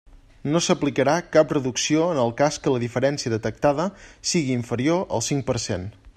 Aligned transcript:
No 0.53 0.59
s'aplicarà 0.67 1.13
cap 1.35 1.53
reducció 1.57 2.07
en 2.15 2.21
el 2.23 2.33
cas 2.41 2.57
que 2.63 2.73
la 2.77 2.81
diferència 2.85 3.35
detectada 3.35 3.89
siga 4.33 4.57
inferior 4.63 5.05
al 5.19 5.27
cinc 5.29 5.51
per 5.53 5.61
cent. 5.69 5.91